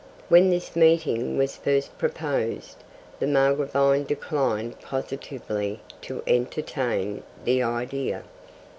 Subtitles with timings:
[0.29, 2.77] When this meeting was first proposed,
[3.19, 8.23] the Margravine declined positively to entertain the idea.